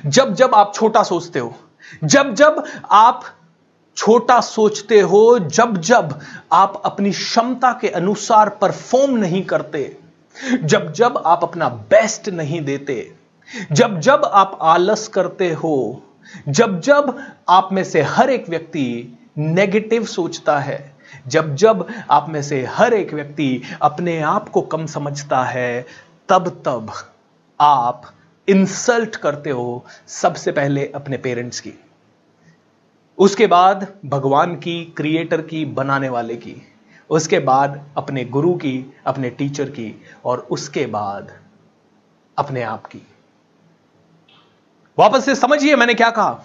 [0.05, 1.53] जब जब आप छोटा सोचते हो,
[2.03, 3.23] जब जब आप
[3.97, 6.19] छोटा सोचते हो, जब जब
[6.53, 9.97] आप अपनी क्षमता के अनुसार परफॉर्म नहीं करते,
[10.63, 13.13] जब जब आप अपना बेस्ट नहीं देते,
[13.71, 16.03] जब जब आप आलस करते हो,
[16.47, 20.95] जब जब आप में से हर एक व्यक्ति नेगेटिव सोचता है,
[21.27, 25.85] जब जब आप में से हर एक व्यक्ति अपने आप को कम समझता है,
[26.29, 26.91] तब तब
[27.59, 28.01] आप
[28.49, 31.73] इंसल्ट करते हो सबसे पहले अपने पेरेंट्स की।
[33.17, 36.55] उसके बाद भगवान की क्रिएटर की, बनाने वाले की,
[37.09, 41.31] उसके बाद अपने गुरु की, अपने टीचर की, और उसके बाद
[42.37, 43.01] अपने आप की।
[44.99, 46.43] वापस से समझिए मैंने क्या कहा।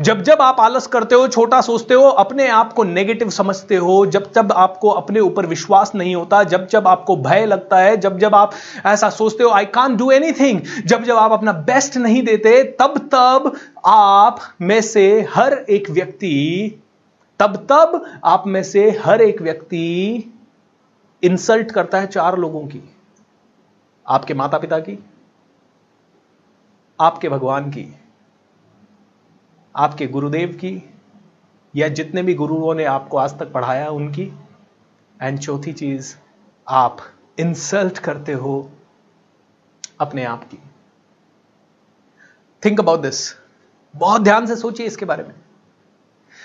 [0.00, 4.06] जब जब आप आलस करते हो, छोटा सोचते हो, अपने आप को नेगेटिव समझते हो,
[4.06, 8.18] जब जब आपको अपने ऊपर विश्वास नहीं होता, जब जब आपको भय लगता है, जब
[8.18, 8.52] जब आप
[8.86, 12.98] ऐसा सोचते हो आई कान डू एनीथिंग जब जब आप अपना बेस्ट नहीं देते, तब
[12.98, 16.82] तब आप में से हर एक व्यक्ति,
[17.38, 20.32] तब तब आप में से हर एक व्यक्ति
[21.22, 22.94] इंसल्ट करता है चार लोगों की।
[24.08, 25.04] आपके माता पिता की?
[27.00, 27.94] आपके भगवान की?
[29.78, 30.90] आपके गुरुदेव की,
[31.76, 34.32] या जितने भी गुरुओं ने आपको आज तक पढ़ाया उनकी।
[35.22, 36.14] एंड चौथी चीज़,
[36.66, 36.98] आप
[37.38, 38.70] इंसल्ट करते हो
[40.00, 40.58] अपने आप की।
[42.62, 43.20] थिंक अबाउट दिस
[43.94, 45.34] बहुत ध्यान से सोचिए इसके बारे में।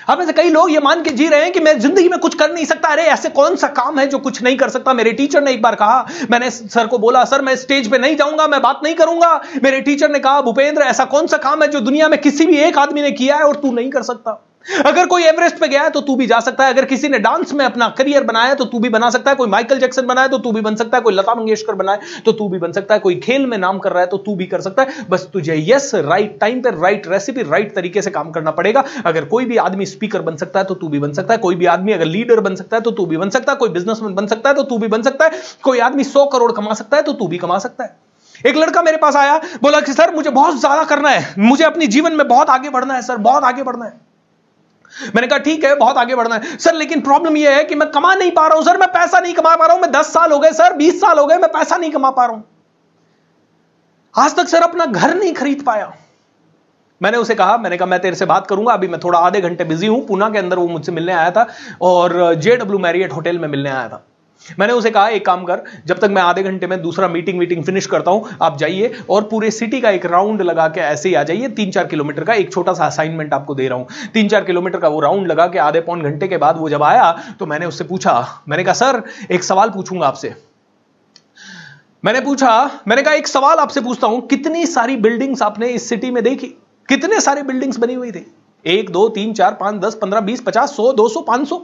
[0.10, 2.20] अब ऐसे से कई लोग ये मान के जी रहे हैं कि मैं ज़िंदगी में
[2.20, 4.94] कुछ कर नहीं सकता। अरे, ऐसे कौन सा काम है जो कुछ नहीं कर सकता?
[4.94, 8.16] मेरे टीचर ने एक बार कहा, मैंने सर को बोला सर मैं स्टेज पे नहीं
[8.16, 11.68] जाऊँगा, मैं बात नहीं करूँगा। मेरे टीचर ने कहा, भूपेंद्र, ऐसा कौन सा काम है
[11.68, 14.53] जो दुनिया में किसी भी एक आदमी ने किया है और तू नहीं कर सकता?
[14.66, 17.20] अगर कोई एवरेस्ट पे गया है तो तू भी जा सकता है। अगर किसी ने
[17.20, 20.28] डांस में अपना करियर बनाया तो तू भी बना सकता है। कोई माइकल जैक्सन बनाया
[20.28, 22.94] तो तू भी बन सकता है। कोई लता मंगेशकर बनाए तो तू भी बन सकता
[22.94, 25.28] है। कोई खेल में नाम कर रहा है तो तू भी कर सकता है। बस
[25.34, 29.46] तुझे यस राइट टाइम पर राइट रेसिपी राइट तरीके से काम करना पड़ेगा। अगर कोई
[29.46, 31.92] भी आदमी स्पीकर बन सकता है तो तू भी बन सकता है। कोई भी आदमी
[31.92, 34.50] अगर लीडर बन सकता है तो तू भी बन सकता है। कोई बिजनेसमैन बन सकता
[34.50, 37.14] है तो तू भी बन सकता है। कोई आदमी सौ करोड़ कमा सकता है तो
[37.14, 37.96] तू भी कमा सकता है।
[38.46, 41.88] एक लड़का मेरे पास आया, बोला कि, सर, मुझे बहुत ज़्यादा करना है। मुझे अपनी
[41.88, 43.94] जीवन में बहुत आगे बढ़ना है, सर, बहुत आगे बढ़ना है।
[45.16, 47.90] मैंने कहा, ठीक है, बहुत आगे बढ़ना है। सर, लेकिन प्रॉब्लम यह है कि मैं
[47.92, 50.14] कमा नहीं पा रहा हूँ, सर, मैं पैसा नहीं कमा पा रहा हूँ, मैं दस
[50.14, 52.44] साल हो गए, सर, बीस साल हो गए, मैं पैसा नहीं कमा पा रहा हूँ।
[54.16, 55.92] आज तक सर अपना घर नहीं खरीद पाया।
[57.02, 59.64] मैंने उसे कहा, मैंने कहा, मैं तेरे से बात करूँगा, अभी मैं थोड़ा आधे घंटे
[59.64, 61.48] बिज़ी हूँ, पूना के अंदर वो मुझसे मिलने आया था
[61.82, 64.06] और जेडब्ल्यू मैरियट होटल में मिलने आया था।
[64.60, 67.64] मैंने उसे कहा, एक काम कर, जब तक मैं आधे घंटे में दूसरा मीटिंग वीटिंग
[67.64, 71.16] फिनिश करता हूँ, आप जाइए और पूरे सिटी का एक राउंड लगा के ऐसे ही
[71.16, 74.28] आ जाइए तीन चार किलोमीटर का एक छोटा सा असाइनमेंट आपको दे रहा हूँ। तीन
[74.28, 77.12] चार किलोमीटर का वो राउंड लगा के आधे पौन घंटे के बाद वो जब आया
[77.40, 80.36] तो मैंने उससे पूछा, मैंने कहा, सर, एक सवाल पूछूँगा आपसे।
[82.04, 86.12] मैंने पूछा, मैंने कहा, एक सवाल आपसे पूछता हूँ, कितनी सारी बिल्डिंग्स आपने इस सिटी
[86.12, 86.48] में देखी?
[86.90, 88.26] कितने सारे बिल्डिंग्स बनी हुई थी?
[88.66, 91.58] एक, दो, तीन, चार, पाँच, दस, पंद्रह, बीस, पचास, सौ, दो सौ, पाँच सौ?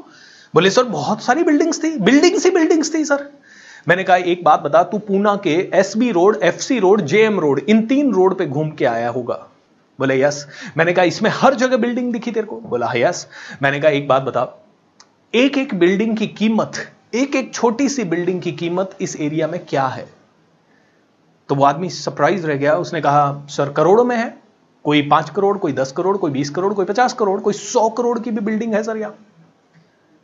[0.55, 3.29] बोले, सर, बहुत सारी बिल्डिंग्स थी। बिल्डिंग्स ही बिल्डिंग्स थी, सर.
[3.87, 7.39] मैंने कहा, एक बात बता, तू पूना के S B road F C road JM
[7.39, 9.47] road इन तीन रोड पे घूम के आया होगा?
[9.99, 12.55] बोले यस मैंने कहा, इसमें हर जगह बिल्डिंग दिखी तेरे को?
[12.55, 13.27] बोला यस
[13.61, 14.65] मैंने कहा, एक बात बता
[15.33, 16.71] एक एक बिल्डिंग की कीमत
[17.15, 20.09] एक एक छोटी सी बिल्डिंग की कीमत इस एरिया में क्या है?
[21.49, 24.37] तो वो आदमी सरप्राइज़ रह गया। उसने कहा, सर, करोड़ों में है।
[24.83, 28.19] कोई पाँच करोड़, कोई दस करोड़, कोई बीस करोड़, कोई पचास करोड़, कोई सौ करोड़
[28.19, 29.15] की भी बिल्डिंग है, सर, यहाँ।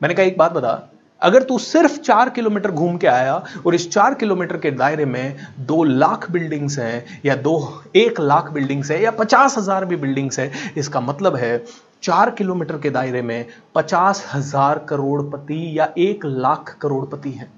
[0.01, 0.89] मैंने कहा, एक बात बता,
[1.21, 3.33] अगर तू सिर्फ़ चार किलोमीटर घूम के आया
[3.65, 8.51] और इस चार किलोमीटर के दायरे में दो लाख बिल्डिंग्स हैं या दो, एक लाख
[8.51, 11.57] बिल्डिंग्स है या पचास हज़ार भी बिल्डिंग्स है, इसका मतलब है
[12.03, 17.51] चार किलोमीटर के दायरे में पचास हज़ार करोड़पति या एक लाख करोड़पति हैं.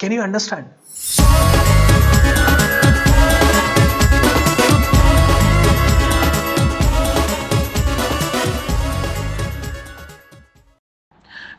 [0.00, 0.64] कैन यू अंडरस्टैंड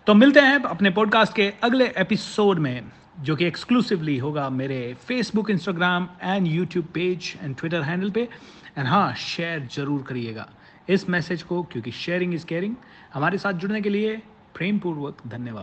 [0.07, 2.83] तो मिलते हैं अपने पॉडकास्ट के अगले एपिसोड में,
[3.21, 8.21] जो कि एक्सक्लूसिवली होगा मेरे Facebook Instagram and YouTube page and Twitter handle पे।
[8.77, 10.47] एंड हाँ शेयर ज़रूर करिएगा
[10.89, 12.75] इस मैसेज को, क्योंकि शेयरिंग इज़ केयरिंग
[13.13, 14.15] हमारे साथ जुड़ने के लिए
[14.55, 15.57] प्रेमपूर्वक धन्यवाद।